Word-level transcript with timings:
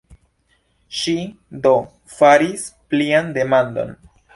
Ŝi, 1.01 1.13
do, 1.67 1.75
faris 2.17 2.67
plian 2.95 3.33
demandon. 3.41 3.99